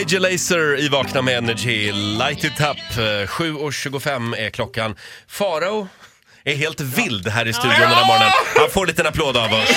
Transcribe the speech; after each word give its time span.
Major 0.00 0.20
Lazer 0.20 0.78
i 0.80 0.88
Vakna 0.88 1.22
med 1.22 1.38
Energy, 1.38 1.92
Light 1.92 2.44
It 2.44 2.60
Up. 2.60 2.76
Eh, 2.98 3.26
7.25 3.26 4.36
är 4.36 4.50
klockan. 4.50 4.94
Farao 5.28 5.88
är 6.44 6.54
helt 6.56 6.80
vild 6.80 7.28
här 7.28 7.46
i 7.48 7.52
studion 7.52 7.80
den 7.80 7.88
här 7.88 8.06
morgonen. 8.06 8.30
Han 8.56 8.70
får 8.70 8.80
en 8.80 8.86
liten 8.88 9.06
applåd 9.06 9.36
av 9.36 9.52
oss. 9.52 9.68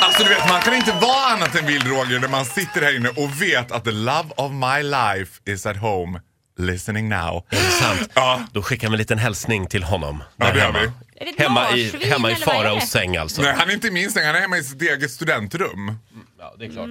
Alltså 0.00 0.22
du 0.22 0.28
vet, 0.28 0.48
man 0.48 0.60
kan 0.60 0.74
inte 0.74 0.92
vara 0.92 1.26
annat 1.26 1.54
än 1.54 1.66
vild 1.66 1.86
Roger 1.86 2.18
när 2.18 2.28
man 2.28 2.44
sitter 2.44 2.82
här 2.82 2.96
inne 2.96 3.08
och 3.08 3.42
vet 3.42 3.72
att 3.72 3.84
the 3.84 3.90
love 3.92 4.28
of 4.36 4.52
my 4.52 4.82
life 4.82 5.40
is 5.46 5.66
at 5.66 5.76
home 5.76 6.20
listening 6.58 7.08
now. 7.08 7.44
Är 7.50 7.56
det 7.56 7.70
sant? 7.70 8.10
Ja. 8.14 8.40
Då 8.52 8.62
skickar 8.62 8.88
vi 8.88 8.94
en 8.94 8.98
liten 8.98 9.18
hälsning 9.18 9.66
till 9.66 9.82
honom. 9.82 10.22
Ja, 10.36 10.46
där 10.46 10.52
det 10.52 10.58
gör 10.58 10.66
hemma. 10.66 10.78
vi. 10.78 11.20
Är 11.20 11.24
det 11.24 11.30
ett 11.30 11.38
Hemma 11.40 11.76
i, 11.76 11.84
marsvin, 11.92 12.10
hemma 12.10 12.30
i 12.30 12.34
eller 12.34 12.46
vad 12.46 12.56
är 12.56 12.62
Faraos 12.62 12.90
säng 12.90 13.16
alltså. 13.16 13.42
Nej, 13.42 13.54
han 13.56 13.68
är 13.70 13.74
inte 13.74 13.86
i 13.86 13.90
min 13.90 14.10
säng, 14.10 14.26
han 14.26 14.34
är 14.36 14.40
hemma 14.40 14.58
i 14.58 14.64
sitt 14.64 14.82
eget 14.82 15.10
studentrum. 15.10 15.98
Ja, 16.60 16.66
det 16.66 16.66
är 16.66 16.70
klart. 16.70 16.88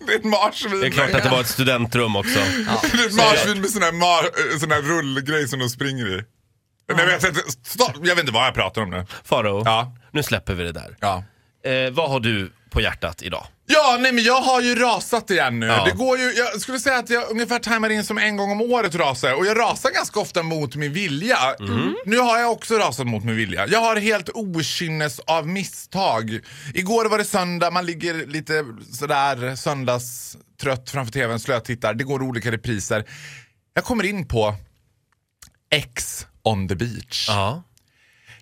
Det 0.06 0.12
är 0.12 0.16
ett 0.16 0.24
marsvin. 0.24 0.80
Det 0.80 0.86
är 0.86 0.90
klart 0.90 1.14
att 1.14 1.22
det 1.22 1.28
var 1.28 1.40
ett 1.40 1.46
studentrum 1.48 2.16
också. 2.16 2.38
Det 2.92 3.02
är 3.02 3.06
ett 3.06 3.14
marsvin 3.14 3.60
med 3.60 3.70
sån 3.70 3.82
här, 3.82 3.92
mar, 3.92 4.58
sån 4.58 4.70
här 4.70 4.82
rullgrej 4.82 5.48
som 5.48 5.58
de 5.58 5.68
springer 5.68 6.06
i. 6.18 6.22
Nej, 6.88 6.98
jag, 6.98 7.06
vet, 7.06 7.24
inte- 7.24 7.40
stopp, 7.64 7.92
jag 8.02 8.14
vet 8.14 8.18
inte 8.18 8.32
vad 8.32 8.46
jag 8.46 8.54
pratar 8.54 8.82
om 8.82 8.90
nu. 8.90 9.06
Farao, 9.24 9.62
Ja. 9.64 9.96
nu 10.10 10.22
släpper 10.22 10.54
vi 10.54 10.64
det 10.64 10.72
där. 10.72 10.96
Ja. 11.00 11.24
Eh, 11.64 11.90
vad 11.90 12.10
har 12.10 12.20
du 12.20 12.52
på 12.70 12.80
hjärtat 12.80 13.22
idag? 13.22 13.46
Ja, 13.68 13.96
nej 14.00 14.12
men 14.12 14.24
jag 14.24 14.40
har 14.40 14.60
ju 14.60 14.74
rasat 14.74 15.30
igen 15.30 15.60
nu. 15.60 15.66
Ja. 15.66 15.84
Det 15.84 15.90
går 15.90 16.18
ju, 16.18 16.32
jag 16.32 16.60
skulle 16.60 16.78
säga 16.78 16.98
att 16.98 17.10
jag 17.10 17.30
ungefär 17.30 17.58
tajmar 17.58 17.90
in 17.90 18.04
som 18.04 18.18
en 18.18 18.36
gång 18.36 18.50
om 18.50 18.60
året 18.60 18.94
rasar. 18.94 19.32
Och 19.32 19.46
jag 19.46 19.58
rasar 19.58 19.90
ganska 19.90 20.20
ofta 20.20 20.42
mot 20.42 20.76
min 20.76 20.92
vilja. 20.92 21.38
Nu 22.04 22.18
har 22.18 22.38
jag 22.38 22.52
också 22.52 22.74
rasat 22.74 23.06
mot 23.06 23.24
min 23.24 23.36
vilja. 23.36 23.66
Jag 23.66 23.80
har 23.80 23.96
helt 23.96 24.28
okynnes 24.34 25.18
av 25.18 25.48
misstag. 25.48 26.40
Igår 26.74 27.04
var 27.04 27.18
det 27.18 27.24
söndag, 27.24 27.70
man 27.70 27.86
ligger 27.86 28.26
lite 28.26 28.64
sådär 28.92 29.56
söndagstrött 29.56 30.90
framför 30.90 31.12
tvn, 31.12 31.40
slötittar. 31.40 31.94
Det 31.94 32.04
går 32.04 32.22
olika 32.22 32.52
repriser. 32.52 33.04
Jag 33.74 33.84
kommer 33.84 34.04
in 34.04 34.28
på 34.28 34.54
X 35.70 36.26
on 36.42 36.68
the 36.68 36.74
beach. 36.74 37.26
Ja. 37.28 37.62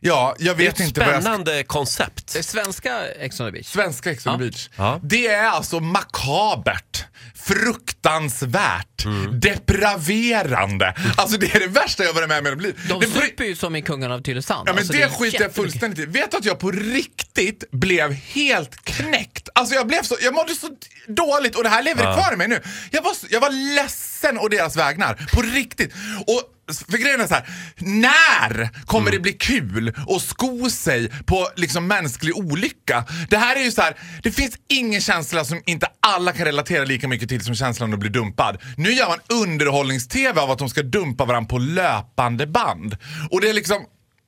Ja, 0.00 0.36
jag 0.38 0.54
vet 0.54 0.80
inte 0.80 1.00
vad 1.00 1.08
jag 1.08 1.14
ska 1.14 1.20
spännande 1.22 1.62
koncept. 1.64 2.32
Det 2.32 2.38
är 2.38 2.42
svenska 2.42 3.06
Ex 3.20 3.40
on 3.40 3.46
the 3.46 3.52
beach. 3.52 3.66
Svenska 3.66 4.10
Ex 4.10 4.26
on 4.26 4.38
the 4.38 4.44
beach. 4.44 4.68
Ja. 4.76 5.00
Det 5.02 5.26
är 5.26 5.44
alltså 5.46 5.80
makabert, 5.80 7.04
fruktansvärt, 7.34 9.04
depraverande. 9.42 10.94
Alltså 11.16 11.38
det 11.38 11.54
är 11.54 11.60
det 11.60 11.66
värsta 11.66 12.04
jag 12.04 12.12
varit 12.12 12.28
med 12.28 12.38
om 12.38 12.46
i 12.46 12.50
mitt 12.50 12.62
liv. 12.62 12.80
De 12.88 13.00
Det- 13.00 13.06
super 13.06 13.44
ju 13.44 13.56
som 13.56 13.76
i 13.76 13.82
Kungen 13.82 14.12
av 14.12 14.20
Tylösand. 14.20 14.68
Ja 14.68 14.72
men 14.72 14.78
Alltså, 14.78 14.92
det, 14.92 15.02
är 15.02 15.08
skiter 15.08 15.24
jag 15.24 15.32
jättemycket. 15.32 15.54
fullständigt 15.56 15.98
i. 15.98 16.06
Vet 16.06 16.30
du 16.30 16.36
att 16.36 16.44
jag 16.44 16.58
på 16.58 16.70
riktigt 16.70 17.70
blev 17.70 18.12
helt 18.12 18.84
knäckt? 18.84 19.48
Alltså 19.54 19.74
jag 19.74 19.86
blev 19.86 20.02
så, 20.02 20.16
jag 20.22 20.34
mådde 20.34 20.54
så 20.54 20.68
dåligt 21.08 21.56
och 21.56 21.62
det 21.62 21.68
här 21.68 21.82
lever 21.82 22.04
Ja. 22.04 22.14
kvar 22.14 22.32
i 22.32 22.36
mig 22.36 22.48
nu. 22.48 22.62
Jag 22.90 23.02
var, 23.02 23.14
så- 23.14 23.26
jag 23.30 23.40
var 23.40 23.50
ledsen 23.76 24.38
å 24.38 24.48
deras 24.48 24.76
vägnar, 24.76 25.14
på 25.32 25.42
riktigt. 25.42 25.92
Och 26.26 26.42
för 26.90 26.98
grejen 26.98 27.20
är 27.20 27.26
så 27.26 27.34
här, 27.34 27.48
när 27.78 28.84
kommer 28.86 29.10
det 29.10 29.18
bli 29.18 29.32
kul 29.32 29.94
att 30.08 30.22
sko 30.22 30.70
sig 30.70 31.10
på 31.26 31.48
liksom 31.56 31.86
mänsklig 31.86 32.36
olycka? 32.36 33.04
Det 33.30 33.36
här 33.36 33.56
är 33.56 33.60
ju 33.60 33.70
så 33.70 33.82
här, 33.82 33.96
det 34.22 34.30
finns 34.30 34.54
ingen 34.68 35.00
känsla 35.00 35.44
som 35.44 35.62
inte 35.66 35.86
alla 36.00 36.32
kan 36.32 36.44
relatera 36.44 36.84
lika 36.84 37.08
mycket 37.08 37.28
till 37.28 37.44
som 37.44 37.54
känslan 37.54 37.92
att 37.92 37.98
bli 37.98 38.08
dumpad. 38.08 38.58
Nu 38.76 38.92
gör 38.92 39.08
man 39.08 39.42
underhållnings-tv 39.42 40.40
av 40.40 40.50
att 40.50 40.58
de 40.58 40.68
ska 40.68 40.82
dumpa 40.82 41.24
varandra 41.24 41.48
på 41.48 41.58
löpande 41.58 42.46
band. 42.46 42.96
Och 43.30 43.40
det 43.40 43.48
är 43.48 43.54
liksom, 43.54 43.84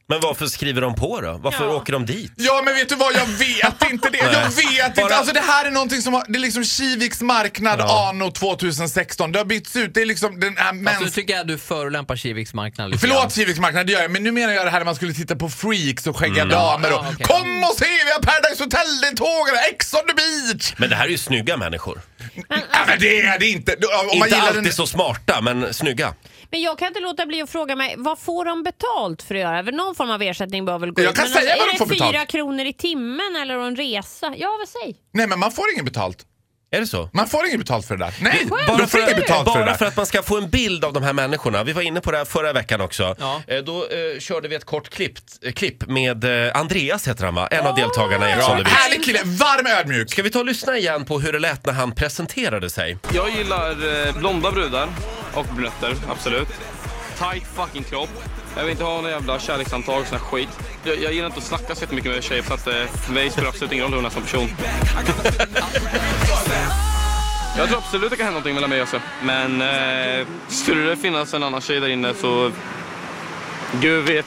men 0.09 0.21
varför 0.21 0.47
skriver 0.47 0.81
de 0.81 0.95
på 0.95 1.21
då? 1.21 1.39
Varför 1.43 1.65
Ja. 1.65 1.71
åker 1.75 1.93
de 1.93 2.07
dit? 2.07 2.33
Ja 2.37 2.63
men 2.65 2.75
vet 2.75 2.89
du 2.89 2.95
vad, 2.95 3.15
jag 3.15 3.27
vet 3.27 3.91
inte 3.91 4.11
det. 4.11 4.19
Jag 4.19 4.33
Nej. 4.33 4.43
vet 4.45 4.95
Bara- 4.95 5.03
inte. 5.03 5.17
Alltså 5.17 5.35
det 5.35 5.41
här 5.41 5.65
är 5.67 5.71
någonting 5.71 6.03
som 6.03 6.15
har, 6.15 6.25
det 6.29 6.39
är 6.39 6.41
liksom 6.41 6.65
Kiviks 6.65 7.21
marknad 7.21 7.81
Ja. 7.81 8.09
anno 8.09 8.31
2016. 8.31 9.33
Det 9.33 9.39
har 9.39 9.45
bytts 9.45 9.77
ut. 9.77 9.95
Det 9.95 10.03
är 10.03 10.07
liksom 10.07 10.41
den 10.41 10.57
här 10.57 10.69
Alltså, 10.89 11.05
nu 11.05 11.11
tycker 11.11 11.37
jag 11.37 11.47
du 11.47 11.59
förolämpar 11.59 12.17
Kiviks 12.17 12.55
marknad 12.55 12.91
lite 12.91 13.01
Förlåt. 13.01 13.35
Kiviks 13.35 13.59
marknad, 13.59 13.87
det 13.87 13.93
gör 13.93 14.03
jag. 14.03 14.11
Men 14.11 14.23
nu 14.25 14.33
menar 14.33 14.53
jag 14.53 14.67
det 14.67 14.71
här 14.71 14.79
när 14.79 14.85
man 14.85 14.95
skulle 14.97 15.13
titta 15.15 15.37
på 15.37 15.49
freaks 15.49 16.07
och 16.07 16.17
skäggiga 16.17 16.45
damer 16.45 16.93
och 16.93 17.05
Ja, 17.05 17.11
okej. 17.15 17.27
Kom 17.27 17.65
och 17.65 17.75
se, 17.79 17.85
vi 18.05 18.11
har 18.13 18.21
Paradise 18.23 18.65
Hotel-deltagare, 18.65 19.59
Ex 19.73 19.95
on 19.95 20.01
the 20.09 20.15
beach! 20.15 20.75
Men 20.77 20.91
det 20.91 20.97
här 20.97 21.05
är 21.05 21.09
ju 21.09 21.19
snygga 21.19 21.57
människor. 21.57 22.01
Ja, 22.49 22.57
men 22.87 22.99
det 23.01 23.21
är 23.21 23.39
det 23.39 23.47
inte. 23.49 23.73
Om 23.73 24.07
man 24.07 24.15
Inte 24.17 24.29
gillar 24.29 24.47
alltid 24.49 24.63
den... 24.65 24.73
så 24.73 24.87
smarta, 24.87 25.41
men 25.41 25.75
snygga. 25.75 26.15
Men 26.51 26.61
jag 26.63 26.79
kan 26.79 26.89
inte 26.89 27.01
låta 27.01 27.27
bli 27.27 27.43
att 27.43 27.51
fråga 27.51 27.77
mig, 27.77 27.95
vad 27.99 28.19
får 28.19 28.45
de 28.45 28.63
betalt 28.63 29.23
för 29.23 29.35
att 29.35 29.41
göra? 29.41 29.65
För 29.65 29.73
någon 29.73 29.95
form 29.95 30.11
av 30.11 30.23
ersättning 30.23 30.65
bör 30.65 30.79
väl 30.79 30.91
gå 30.91 31.03
Jag 31.03 31.11
ut. 31.11 31.17
kan 31.17 31.25
Men 31.31 31.33
säga 31.43 31.57
vad 31.59 31.69
de 31.69 31.75
Är 31.75 31.79
får 31.79 31.87
det 31.87 31.95
fyra 31.95 32.11
betalt. 32.13 32.29
kronor 32.29 32.65
i 32.65 32.73
timmen 32.73 33.37
eller 33.43 33.59
en 33.59 33.77
resa? 33.77 34.35
Ja, 34.37 34.49
vad 34.59 34.69
säg? 34.69 34.97
Nej 35.15 35.27
men 35.27 35.39
man 35.39 35.53
får 35.53 35.65
inget 35.73 35.85
betalt. 35.85 36.27
Är 36.71 36.81
det 36.81 36.87
så? 36.87 37.11
Man 37.13 37.29
får 37.29 37.47
inget 37.47 37.59
betalt 37.59 37.87
för 37.87 37.97
det 37.97 38.05
där. 38.05 38.15
Nej, 38.21 38.47
Bara, 38.51 38.67
de 38.67 38.79
för, 38.79 38.87
får 38.87 39.01
inget 39.01 39.17
betalt 39.17 39.49
för 39.53 39.59
det 39.59 39.65
bara 39.65 39.71
där. 39.71 39.75
för 39.79 39.87
att 39.87 39.97
man 39.97 40.07
ska 40.07 40.23
få 40.23 40.37
en 40.39 40.51
bild 40.51 40.85
av 40.85 40.93
de 40.93 41.03
här 41.03 41.13
människorna. 41.13 41.65
Vi 41.65 41.73
var 41.73 41.83
inne 41.83 42.01
på 42.01 42.11
det 42.11 42.17
här 42.19 42.25
förra 42.25 42.53
veckan 42.53 42.81
också. 42.81 43.15
Ja. 43.19 43.43
Eh, 43.47 43.59
Då 43.59 43.83
eh, 43.83 44.19
körde 44.21 44.49
vi 44.49 44.55
ett 44.55 44.65
kort 44.65 44.89
klipp, 44.89 45.19
eh, 45.43 45.53
klipp 45.53 45.87
med 45.89 46.47
eh, 46.47 46.57
Andreas, 46.57 47.09
heter 47.09 47.25
han 47.25 47.35
va? 47.35 47.47
En 47.47 47.67
av 47.67 47.75
deltagarna 47.75 48.29
i 48.31 48.33
Ex 48.33 48.49
on 48.49 48.57
the 48.57 48.63
beach. 48.65 48.75
härlig 48.75 49.05
kille, 49.05 49.21
varm 49.25 49.67
ödmjuk. 49.81 50.11
Ska 50.11 50.23
vi 50.23 50.31
ta 50.31 50.39
och 50.39 50.47
lyssna 50.47 50.77
igen 50.79 51.05
på 51.05 51.21
hur 51.21 51.33
det 51.33 51.39
lät 51.39 51.67
när 51.67 51.73
han 51.73 51.93
presenterade 51.95 52.71
sig? 52.71 52.99
Jag 53.15 53.31
gillar 53.31 54.07
eh, 54.07 54.19
blonda 54.19 54.51
brudar 54.53 54.89
och 55.37 55.47
brunetter, 55.55 55.95
absolut. 56.11 56.49
Tight 57.19 57.45
fucking 57.55 57.83
kropp. 57.83 58.11
Jag 58.57 58.63
vill 58.63 58.71
inte 58.71 58.85
ha 58.85 58.97
några 58.97 59.11
jävla 59.11 59.39
kärlekssamtal 59.39 60.01
och 60.01 60.07
sån 60.07 60.19
här 60.19 60.25
skit. 60.25 60.49
Jag, 60.85 61.03
jag 61.03 61.13
gillar 61.13 61.27
inte 61.27 61.39
att 61.39 61.45
snacka 61.45 61.75
så 61.75 61.95
mycket 61.95 62.13
med 62.13 62.23
tjejer 62.23 62.43
så 62.43 62.55
att 62.55 62.67
eh, 62.67 62.87
för 63.07 63.13
mig 63.13 63.31
spelar 63.31 63.49
absolut 63.49 63.73
ingen 63.73 63.85
roll 63.85 63.93
hur 63.93 63.97
hon 63.97 64.07
är 64.07 64.11
som 64.11 64.23
person. 64.23 64.49
Jag 67.59 67.69
tror 67.69 67.79
absolut 67.79 68.11
det 68.11 68.17
kan 68.17 68.25
hända 68.25 68.39
någonting 68.39 68.55
mellan 68.55 68.71
mig 68.71 68.83
och 68.83 68.89
Jösse. 68.93 69.03
Men 69.23 69.63
eh, 69.63 70.27
skulle 70.49 70.83
det 70.91 70.97
finnas 70.97 71.35
en 71.35 71.43
annan 71.43 71.61
tjej 71.61 71.81
där 71.81 71.89
inne 71.89 72.15
så... 72.15 72.53
Gud 73.81 74.05
vet. 74.05 74.27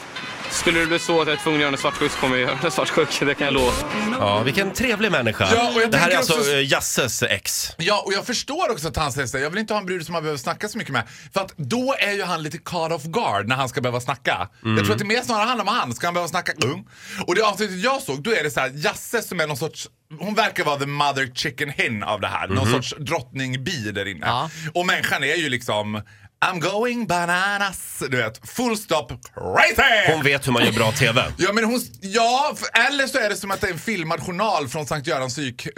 Skulle 0.59 0.79
det 0.79 0.85
bli 0.85 0.99
så 0.99 1.21
att 1.21 1.27
jag 1.27 1.37
är 1.37 1.41
tvungen 1.41 1.57
att 1.57 1.61
göra 1.61 1.67
henne 1.69 1.77
svartsjuk 1.77 2.11
så 2.11 2.17
kommer 2.17 2.35
jag 2.37 2.41
göra 2.41 2.55
henne 2.55 2.71
svartsjuk. 2.71 3.19
Det 3.19 3.35
kan 3.35 3.45
jag 3.45 3.53
lova. 3.53 3.71
Ja, 4.19 4.43
vilken 4.43 4.71
trevlig 4.71 5.11
människa. 5.11 5.47
Ja, 5.55 5.71
och 5.75 5.81
jag 5.81 5.91
det 5.91 5.97
här 5.97 6.07
är 6.07 6.11
tänker 6.11 6.17
alltså 6.17 6.33
också- 6.33 6.51
eh, 6.51 6.67
Jasses 6.69 7.23
ex. 7.23 7.71
Ja, 7.77 8.03
och 8.05 8.13
jag 8.13 8.25
förstår 8.25 8.71
också 8.71 8.87
att 8.87 8.95
han 8.97 9.11
säger 9.11 9.27
så 9.27 9.37
här, 9.37 9.43
jag 9.43 9.49
vill 9.49 9.59
inte 9.59 9.73
ha 9.73 9.79
en 9.79 9.85
brud 9.85 10.05
som 10.05 10.13
man 10.13 10.21
behöver 10.23 10.37
snacka 10.37 10.69
så 10.69 10.77
mycket 10.77 10.93
med. 10.93 11.03
För 11.33 11.41
att 11.41 11.53
då 11.57 11.95
är 11.99 12.11
ju 12.11 12.23
han 12.23 12.43
lite 12.43 12.57
caught 12.57 12.91
off 12.91 13.03
guard 13.03 13.47
när 13.47 13.55
han 13.55 13.69
ska 13.69 13.81
behöva 13.81 13.99
snacka. 13.99 14.49
Jag 14.63 14.77
tror 14.77 14.91
att 14.91 14.99
det 14.99 15.05
mer 15.05 15.21
snarare 15.21 15.45
handlar 15.45 15.65
om 15.65 15.75
han, 15.79 15.93
ska 15.93 16.07
han 16.07 16.13
behöva 16.13 16.27
snacka? 16.29 16.51
Mm. 16.63 16.79
Och 17.27 17.35
det 17.35 17.41
avsnittet 17.41 17.79
jag 17.79 18.01
såg, 18.01 18.23
då 18.23 18.31
är 18.35 18.43
det 18.43 18.51
så 18.51 18.59
här, 18.59 18.71
Jasse 18.75 19.21
som 19.21 19.39
är 19.39 19.47
någon 19.47 19.57
sorts 19.57 19.87
hon 20.19 20.33
verkar 20.33 20.63
vara 20.63 20.79
the 20.79 20.85
mother 20.85 21.31
chicken 21.35 21.69
hen 21.69 22.03
av 22.03 22.21
det 22.21 22.27
här. 22.27 22.47
Någon 22.47 22.71
sorts 22.71 22.93
drottningbi 22.99 23.91
där 23.91 24.05
inne. 24.07 24.25
Ja. 24.25 24.49
Och 24.73 24.85
människan 24.85 25.23
är 25.23 25.35
ju 25.35 25.49
liksom 25.49 26.01
I'm 26.45 26.59
going 26.59 27.07
bananas. 27.07 28.03
Du 28.09 28.17
vet, 28.17 28.49
full 28.49 28.77
stop 28.77 29.07
crazy! 29.33 30.13
Hon 30.13 30.23
vet 30.23 30.47
hur 30.47 30.51
man 30.51 30.65
gör 30.65 30.71
bra 30.71 30.91
TV. 30.91 31.21
Ja, 31.37 31.53
men 31.53 31.63
hon, 31.63 31.81
ja, 32.01 32.55
eller 32.73 33.07
så 33.07 33.17
är 33.17 33.29
det 33.29 33.35
som 33.35 33.51
att 33.51 33.61
det 33.61 33.67
är 33.67 33.71
en 33.71 33.79
filmad 33.79 34.19
journal 34.25 34.67
från 34.67 34.85
Sankt 34.85 35.07
Görans 35.07 35.33
psyk 35.33 35.65
eh, 35.65 35.71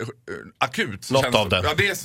akut. 0.58 1.12
Något 1.12 1.24
Känns- 1.24 1.36
av 1.36 1.50
det. 1.50 1.62
Ja, 1.64 1.74
det 1.78 1.88
är, 1.90 1.98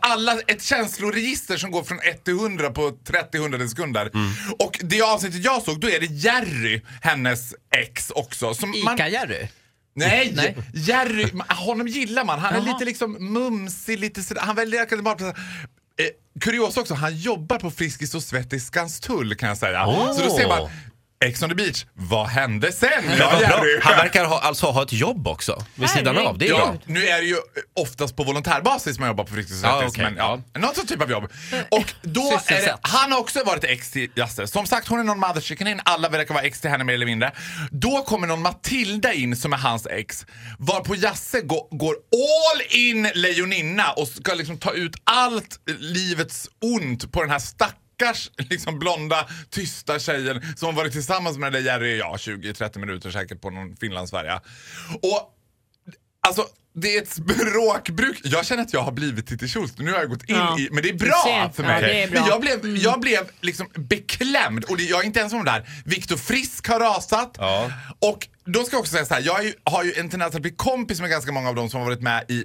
alla, 0.00 0.40
ett 0.46 0.62
känsloregister 0.62 1.56
som 1.56 1.70
går 1.70 1.82
från 1.82 1.98
1 2.00 2.24
till 2.24 2.34
100 2.34 2.70
på 2.70 2.92
30 3.06 3.38
hundrade 3.38 3.68
sekunder. 3.68 4.10
Mm. 4.14 4.30
Och 4.58 4.78
det 4.82 5.02
avsnittet 5.02 5.44
jag 5.44 5.62
såg, 5.62 5.80
då 5.80 5.90
är 5.90 6.00
det 6.00 6.06
Jerry, 6.06 6.82
hennes 7.02 7.54
ex 7.76 8.10
också. 8.10 8.50
Ica-Jerry? 8.74 9.48
nej, 9.94 10.32
Nej. 10.36 10.56
Jerry, 10.74 11.30
honom 11.48 11.88
gillar 11.88 12.24
man. 12.24 12.38
Han 12.38 12.54
är 12.54 12.58
Jaha. 12.58 12.72
lite 12.72 12.84
liksom 12.84 13.32
mumsig, 13.32 13.98
lite 13.98 14.22
sådär. 14.22 14.40
Han 14.42 14.56
väljer 14.56 15.02
bara 15.02 15.34
Kuriosa 16.40 16.80
också, 16.80 16.94
han 16.94 17.16
jobbar 17.16 17.58
på 17.58 17.70
Friskis 17.70 18.14
och 18.14 18.22
Svettiskans 18.22 19.00
tull 19.00 19.34
kan 19.34 19.48
jag 19.48 19.58
säga. 19.58 19.86
Åh. 19.86 20.12
Så 20.12 20.24
då 20.24 20.30
ser 20.30 20.48
man 20.48 20.70
Ex 21.24 21.42
on 21.42 21.48
the 21.48 21.54
beach, 21.54 21.84
vad 21.94 22.26
hände 22.26 22.72
sen? 22.72 22.90
Bra. 23.16 23.40
Jerry? 23.40 23.80
Han 23.82 23.96
verkar 23.96 24.24
ha, 24.24 24.40
alltså 24.40 24.66
ha 24.66 24.82
ett 24.82 24.92
jobb 24.92 25.28
också 25.28 25.64
vid 25.74 25.90
sidan 25.90 26.18
av. 26.18 26.38
Det 26.38 26.46
är 26.46 26.50
Ja, 26.50 26.56
bra. 26.56 26.74
nu 26.86 27.06
är 27.06 27.20
det 27.20 27.26
ju 27.26 27.36
oftast 27.80 28.16
på 28.16 28.24
volontärbasis 28.24 28.98
man 28.98 29.08
jobbar 29.08 29.24
på 29.24 29.34
Friskis 29.34 29.62
och 29.62 29.68
Ja, 29.68 29.84
okej. 29.86 30.04
men 30.04 30.16
ja, 30.16 30.40
någon 30.58 30.74
sån 30.74 30.86
typ 30.86 31.02
av 31.02 31.10
jobb. 31.10 31.24
Och 31.70 31.94
då 32.02 32.20
är 32.46 32.60
det, 32.66 32.76
han 32.82 33.12
har 33.12 33.18
också 33.18 33.44
varit 33.44 33.64
ex 33.64 33.90
till 33.90 34.10
Jasse. 34.14 34.46
Som 34.46 34.66
sagt, 34.66 34.88
hon 34.88 35.00
är 35.00 35.04
någon 35.04 35.20
mother 35.20 35.40
chicken 35.40 35.66
in, 35.66 35.80
alla 35.84 36.08
verkar 36.08 36.34
vara 36.34 36.44
ex 36.44 36.60
till 36.60 36.70
henne 36.70 36.84
mer 36.84 36.94
eller 36.94 37.06
mindre. 37.06 37.32
Då 37.70 38.02
kommer 38.02 38.26
någon 38.26 38.42
Matilda 38.42 39.12
in 39.12 39.36
som 39.36 39.52
är 39.52 39.56
hans 39.58 39.86
ex, 39.86 40.26
varpå 40.58 40.94
Jasse 40.96 41.40
gå, 41.40 41.68
går 41.70 41.94
all 42.12 42.62
in 42.78 43.08
lejoninna 43.14 43.92
och 43.92 44.08
ska 44.08 44.34
liksom 44.34 44.58
ta 44.58 44.72
ut 44.72 44.92
allt 45.04 45.60
livets 45.78 46.48
ont 46.62 47.12
på 47.12 47.20
den 47.20 47.30
här 47.30 47.38
stackars 48.00 48.30
liksom 48.50 48.78
blonda, 48.78 49.28
tysta 49.50 49.98
tjejen 49.98 50.42
som 50.56 50.66
har 50.66 50.72
varit 50.72 50.92
tillsammans 50.92 51.38
med 51.38 51.52
den 51.52 51.64
där 51.64 51.72
Jerry, 51.72 51.98
ja 51.98 52.16
20-30 52.18 52.78
minuter 52.78 53.10
säkert 53.10 53.40
på 53.40 53.50
någon 53.50 53.76
Finlandsfärja. 53.76 54.40
Och 55.02 55.36
Alltså, 56.22 56.46
det 56.74 56.96
är 56.96 57.02
ett 57.02 57.08
språkbruk. 57.10 58.20
Jag 58.24 58.46
känner 58.46 58.62
att 58.62 58.72
jag 58.72 58.80
har 58.82 58.92
blivit 58.92 59.26
Titti 59.26 59.48
Schultz. 59.48 59.78
Nu 59.78 59.92
har 59.92 59.98
jag 59.98 60.08
gått 60.10 60.22
in 60.22 60.34
Ja. 60.36 60.58
i... 60.58 60.68
Men 60.72 60.82
det 60.82 60.88
är 60.88 60.94
bra 60.94 61.50
för 61.54 61.62
Ja, 61.62 61.68
mig. 61.68 61.82
det 61.82 62.02
är 62.02 62.10
bra. 62.10 62.20
Men 62.20 62.28
jag 62.28 62.40
blev, 62.40 62.76
jag 62.76 63.00
blev 63.00 63.30
liksom 63.40 63.68
beklämd. 63.74 64.64
Och 64.64 64.76
det, 64.76 64.82
jag 64.82 65.00
är 65.00 65.04
inte 65.06 65.20
ensam 65.20 65.38
om 65.38 65.44
det 65.44 65.50
här. 65.50 65.68
Viktor 65.84 66.16
Frisk 66.16 66.68
har 66.68 66.80
rasat. 66.80 67.34
Ja. 67.38 67.70
Och 67.98 68.28
då 68.52 68.64
ska 68.64 68.74
jag 68.76 68.80
också 68.80 68.92
säga 68.92 69.04
så 69.04 69.14
här. 69.14 69.22
Jag 69.26 69.44
ju, 69.44 69.52
har 69.64 69.84
ju 69.84 69.92
en 69.96 70.10
tendens 70.10 70.34
att 70.34 70.42
bli 70.42 70.50
kompis 70.50 71.00
med 71.00 71.10
ganska 71.10 71.32
många 71.32 71.48
av 71.48 71.54
dem 71.54 71.70
som 71.70 71.80
har 71.80 71.86
varit 71.86 72.00
med 72.02 72.24
i 72.28 72.44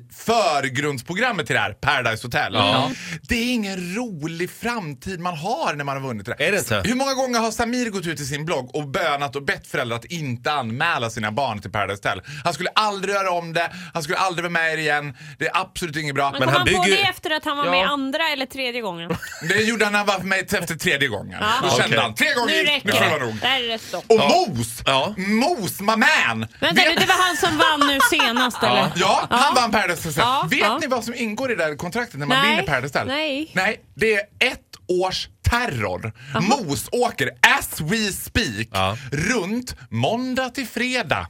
förgrundsprogrammet 0.64 1.46
till 1.46 1.56
det 1.56 1.62
här, 1.62 1.74
Paradise 1.74 2.28
Hotel. 2.28 2.54
Ja. 2.54 2.92
Det 3.22 3.36
är 3.36 3.54
ingen 3.54 3.96
rolig 3.96 4.50
framtid 4.52 5.20
man 5.20 5.38
har 5.38 5.74
när 5.74 5.84
man 5.84 6.02
har 6.02 6.08
vunnit 6.08 6.26
det. 6.26 6.36
Är 6.40 6.52
det 6.52 6.58
inte? 6.58 6.82
Hur 6.86 6.96
många 6.96 7.14
gånger 7.14 7.40
har 7.40 7.52
Samir 7.52 7.90
gått 7.90 8.06
ut 8.06 8.20
i 8.20 8.26
sin 8.26 8.46
blogg 8.46 8.76
och 8.76 8.88
bönat 8.88 9.36
och 9.36 9.44
bett 9.46 9.68
föräldrar 9.68 9.98
att 9.98 10.06
inte 10.06 10.52
anmäla 10.52 11.10
sina 11.10 11.32
barn 11.32 11.62
till 11.62 11.72
Paradise 11.72 11.98
Hotel? 12.10 12.22
Han 12.44 12.54
skulle 12.54 12.70
aldrig 12.70 13.16
göra 13.16 13.32
om 13.32 13.54
det, 13.54 13.72
han 13.94 14.04
skulle 14.04 14.18
aldrig 14.18 14.44
vara 14.44 14.52
med 14.52 14.80
igen. 14.80 15.14
Det 15.40 15.46
är 15.48 15.52
absolut 15.62 15.96
inget 15.96 16.16
bra. 16.16 16.32
Men, 16.32 16.40
Men 16.40 16.48
kom 16.50 16.58
han 16.58 16.68
han 16.68 16.76
på 16.76 16.84
bygger- 16.84 16.98
det 17.04 17.10
efter 17.10 17.30
att 17.32 17.46
han 17.46 17.58
var 17.58 17.66
Ja. 17.66 17.72
med 17.72 17.86
andra 17.90 18.24
eller 18.34 18.46
tredje 18.46 18.82
gången? 18.82 19.18
Det 19.50 19.62
gjorde 19.64 19.86
han 19.86 19.92
när 19.92 20.00
han 20.00 20.08
var 20.08 20.20
med 20.20 20.54
efter 20.54 20.76
tredje 20.76 21.08
gången. 21.08 21.40
Då 21.62 21.68
Okej. 21.68 21.82
kände 21.82 22.02
han, 22.02 22.16
tre 22.16 22.34
gånger, 22.34 22.54
Nu 22.54 22.64
nu 22.84 22.92
får 22.92 23.00
det 23.00 23.06
det. 23.06 23.10
vara 23.12 23.26
nog. 23.26 23.36
Där 23.42 23.64
är 23.64 23.68
det 23.68 23.80
stopp. 23.80 24.04
Och 24.08 24.16
Ja. 24.16 24.46
Mos! 24.48 24.82
Ja. 24.86 25.14
Mos, 25.18 25.80
man! 25.98 26.40
Vänta 26.60 26.82
nu, 26.84 26.90
Vet- 26.90 27.00
det 27.00 27.06
var 27.06 27.28
han 27.28 27.38
som 27.38 27.58
vann 27.58 27.88
nu 27.88 28.00
senast 28.10 28.64
eller? 28.64 28.92
Ja, 28.96 29.28
han 29.30 29.56
vann 29.56 29.72
Paradise 29.72 30.08
Hotel. 30.10 30.24
Ja, 30.26 30.48
Vet 30.50 30.60
ja. 30.60 30.78
ni 30.82 30.88
vad 30.88 31.04
som 31.04 31.14
ingår 31.16 31.52
i 31.52 31.56
det 31.56 31.66
där 31.66 31.76
kontraktet 31.76 32.20
när 32.20 32.26
man 32.26 32.38
Nej. 32.38 32.50
vinner 32.50 32.64
Paradise 32.64 33.00
Hotel? 33.00 33.08
Nej. 33.08 33.52
Nej, 33.54 33.82
det 33.96 34.14
är 34.16 34.20
ett 34.40 34.62
års 34.88 35.28
terror. 35.50 36.14
Mos 36.42 36.90
åker, 36.92 37.30
as 37.60 37.82
we 37.82 37.98
speak, 38.12 38.68
Ja. 38.72 38.98
runt 39.12 39.76
måndag 39.90 40.50
till 40.50 40.68
fredag. 40.68 41.28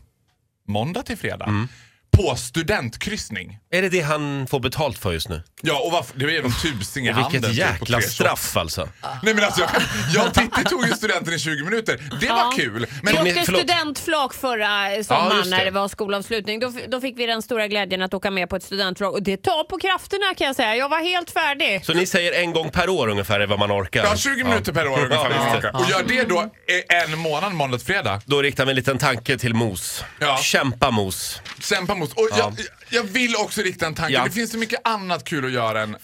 Måndag 0.67 1.03
till 1.03 1.17
fredag. 1.17 1.45
Mm. 1.45 1.67
På 2.15 2.35
studentkryssning. 2.35 3.59
Är 3.71 3.81
det 3.81 3.89
det 3.89 4.01
han 4.01 4.47
får 4.47 4.59
betalt 4.59 4.97
för 4.97 5.13
just 5.13 5.29
nu? 5.29 5.41
Ja, 5.61 5.79
och 5.85 5.91
varför, 5.91 6.19
det 6.19 6.37
är 6.37 6.41
någon 6.41 6.51
tusing 6.61 7.07
i 7.07 7.09
Och 7.11 7.13
handen. 7.15 7.31
vilket 7.41 7.49
typ, 7.51 7.61
på 7.61 7.71
jäkla 7.71 7.99
tre 7.99 8.07
straff 8.09 8.57
alltså. 8.57 8.89
Nej 9.23 9.33
men 9.33 9.43
alltså, 9.43 9.61
jag, 9.61 9.69
jag 10.13 10.27
och 10.27 10.33
Titti 10.33 10.63
tog 10.63 10.87
ju 10.87 10.93
studenten 10.93 11.33
i 11.33 11.39
20 11.39 11.63
minuter. 11.63 11.99
Det 12.21 12.27
var 12.29 12.55
kul. 12.55 12.87
Vi 13.03 13.13
Men 13.13 13.23
ni- 13.23 13.29
åkte 13.31 13.43
förlåt. 13.45 13.61
studentflak 13.61 14.33
förra 14.33 14.95
Ja, 14.95 15.03
sommaren 15.03 15.37
just 15.37 15.51
det. 15.51 15.57
när 15.57 15.65
det 15.65 15.71
var 15.71 15.87
skolavslutning. 15.87 16.59
Då, 16.59 16.73
då 16.87 17.01
fick 17.01 17.19
vi 17.19 17.25
den 17.25 17.41
stora 17.41 17.67
glädjen 17.67 18.01
att 18.01 18.13
åka 18.13 18.31
med 18.31 18.49
på 18.49 18.55
ett 18.55 18.63
studentflak 18.63 19.11
och 19.13 19.23
det 19.23 19.37
tar 19.37 19.63
på 19.63 19.77
krafterna 19.77 20.33
kan 20.37 20.47
jag 20.47 20.55
säga. 20.55 20.75
Jag 20.75 20.89
var 20.89 20.99
helt 20.99 21.31
färdig. 21.31 21.85
Så 21.85 21.93
ni 21.93 22.05
säger 22.05 22.31
en 22.41 22.51
gång 22.53 22.69
per 22.69 22.89
år 22.89 23.07
ungefär 23.07 23.39
är 23.39 23.47
vad 23.47 23.59
man 23.59 23.71
orkar? 23.71 24.03
Ja, 24.03 24.15
20 24.15 24.43
minuter 24.43 24.73
per 24.73 24.87
år 24.87 24.97
ungefär. 25.05 25.29
Ja, 25.31 25.51
just 25.53 25.61
det. 25.61 25.69
Och 25.71 25.89
gör 25.89 26.03
det 26.07 26.23
då 26.29 26.39
eh, 26.41 27.03
en 27.03 27.19
månad 27.19 27.53
måndag 27.53 27.77
till 27.77 27.87
fredag. 27.87 28.21
Då 28.25 28.41
riktar 28.41 28.65
vi 28.65 28.69
en 28.69 28.75
liten 28.75 28.97
tanke 28.97 29.37
till 29.37 29.53
Mos. 29.53 30.03
Ja. 30.19 30.37
Kämpa 30.37 30.91
Mos. 30.91 31.41
Kämpa 31.69 31.95
mot. 31.95 32.13
Och 32.13 32.27
jag, 32.37 32.53
jag 32.89 33.03
vill 33.03 33.35
också 33.35 33.61
rikta 33.61 33.85
en 33.85 33.95
tanke. 33.95 34.13
Ja. 34.13 34.23
Det 34.23 34.31
finns 34.31 34.51
så 34.51 34.57
mycket 34.57 34.79
annat 34.87 35.23
kul 35.23 35.45
att 35.45 35.51
göra 35.51 35.81
än 35.81 35.95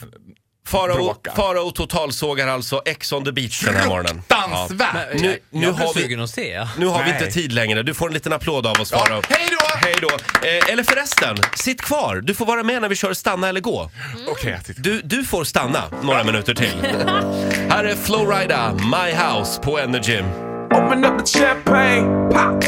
Farao. 0.67 1.15
Farao 1.35 1.71
totalsågar 1.71 2.47
alltså 2.47 2.81
Ex 2.85 3.11
on 3.13 3.25
the 3.25 3.31
beach 3.31 3.61
den 3.65 3.75
här 3.75 3.87
morgonen. 3.87 4.15
fruktansvärt. 4.15 5.13
Nu- 5.13 5.21
Nu, 5.21 5.37
nu 5.49 5.65
jag 5.65 5.71
har 5.73 5.77
blir 5.77 5.93
vi- 5.95 6.01
sugen 6.01 6.21
att 6.21 6.29
se. 6.29 6.49
Ja. 6.51 6.69
Nu 6.77 6.85
har 6.85 7.03
vi 7.03 7.11
Nej. 7.11 7.19
inte 7.21 7.33
tid 7.33 7.51
längre. 7.53 7.83
Du 7.83 7.93
får 7.93 8.07
en 8.07 8.13
liten 8.13 8.33
applåd 8.33 8.67
av 8.67 8.81
oss 8.81 8.91
Ja, 8.91 8.97
Farao. 8.99 9.21
hej 9.29 9.47
då! 9.51 9.65
Hej 9.75 9.95
då! 10.01 10.07
Eh, 10.47 10.71
eller 10.73 10.83
förresten, 10.83 11.37
sitt 11.55 11.81
kvar. 11.81 12.15
Du 12.23 12.33
får 12.35 12.45
vara 12.45 12.63
med 12.63 12.81
när 12.81 12.89
vi 12.89 12.95
kör 12.95 13.13
stanna 13.13 13.49
eller 13.49 13.59
gå. 13.61 13.91
Okej, 14.27 14.51
jag 14.51 14.65
tittar. 14.65 14.81
Du, 14.81 15.01
du 15.01 15.25
får 15.25 15.43
stanna 15.43 15.83
några 16.03 16.23
minuter 16.23 16.53
till. 16.55 16.73
Här 17.69 17.83
är 17.83 17.95
Flowrida, 17.95 18.73
My 18.73 19.11
House 19.13 19.61
på 19.61 19.79
Energy. 19.79 20.19
Open 20.71 21.05
up 21.05 21.25
the 21.25 21.39
champagne, 21.39 22.29
pop. 22.29 22.63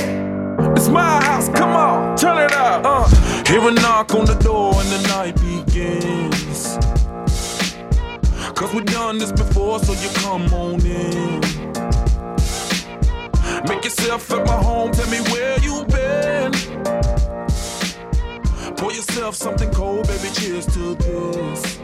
It's 0.78 0.90
my 0.90 1.28
house, 1.28 1.51
come 1.57 1.75
on, 1.75 2.18
turn 2.18 2.43
it. 2.43 2.43
Hear 3.45 3.68
a 3.68 3.72
knock 3.72 4.16
on 4.16 4.25
the 4.25 4.36
door 4.36 4.74
and 4.75 4.90
the 4.90 5.01
night 5.10 5.36
begins. 5.36 6.78
Cause 8.56 8.74
we've 8.74 8.86
done 8.86 9.18
this 9.18 9.31
before, 9.31 9.80
so 9.80 9.94
you 9.94 10.10
come 10.16 10.44
on 10.54 10.80
in. 10.86 11.42
Make 13.68 13.84
yourself 13.84 14.31
at 14.31 14.45
my 14.45 14.54
home, 14.54 14.92
tell 14.92 15.10
me 15.10 15.19
where 15.31 15.60
you've 15.60 15.88
been. 15.88 16.51
Pour 18.78 18.92
yourself 18.92 19.36
something 19.36 19.72
cold, 19.72 20.07
baby, 20.07 20.30
cheers 20.34 20.66
to 20.68 20.95
this. 20.95 21.80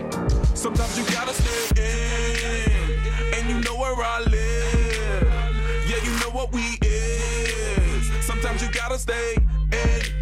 Sometimes 0.54 0.98
you 0.98 1.06
gotta 1.14 1.34
stay 1.34 1.82
in, 1.84 3.34
and 3.34 3.50
you 3.50 3.60
know 3.62 3.78
where 3.78 3.96
I 3.96 4.22
live. 4.22 5.28
Yeah, 5.88 6.04
you 6.04 6.12
know 6.20 6.32
what 6.32 6.52
we 6.54 6.78
is. 6.82 8.26
Sometimes 8.26 8.62
you 8.62 8.72
gotta 8.72 8.98
stay 8.98 9.36
in. 9.72 10.19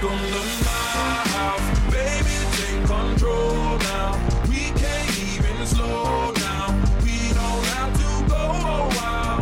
Welcome 0.00 0.18
to 0.18 0.40
my 0.64 1.28
house, 1.34 1.90
baby. 1.90 2.36
Take 2.56 2.86
control 2.86 3.78
now. 3.78 4.14
We 4.48 4.60
can't 4.80 5.18
even 5.18 5.66
slow 5.66 6.32
down. 6.34 6.82
We 7.04 7.34
don't 7.34 7.64
have 7.74 7.92
to 7.98 8.08
go 8.28 8.36
a 8.36 8.88
while. 8.94 9.40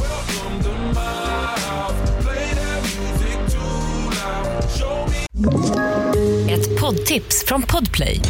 Welcome 0.00 0.62
to 0.62 0.72
my 0.94 1.58
house. 1.60 2.24
Play 2.24 2.54
that 2.54 2.82
music 2.82 3.38
too 3.52 4.10
loud. 4.18 4.70
Show 4.78 5.06
me. 5.10 6.52
Ett 6.52 6.80
poddtips 6.80 7.44
från 7.46 7.62
Podplay. 7.62 8.20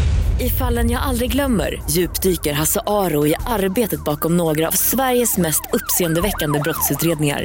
I 0.41 0.51
fallen 0.51 0.91
jag 0.91 1.03
aldrig 1.03 1.33
glömmer 1.33 1.83
djupdyker 1.91 2.53
Hasse 2.53 2.81
Aro 2.87 3.27
i 3.27 3.35
arbetet 3.47 4.05
bakom 4.05 4.37
några 4.37 4.69
av 4.69 4.73
Sveriges 4.73 5.39
mest 5.39 5.63
uppseendeväckande 5.73 6.61
brottsutredningar. 6.61 7.45